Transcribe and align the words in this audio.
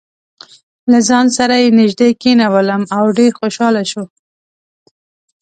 له 0.91 0.99
ځان 1.09 1.25
سره 1.37 1.55
یې 1.63 1.69
نژدې 1.79 2.09
کېنولم 2.21 2.81
او 2.97 3.05
ډېر 3.17 3.31
خوشاله 3.39 3.83
شو. 3.91 4.03